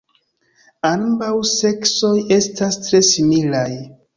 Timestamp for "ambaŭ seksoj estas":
0.91-2.81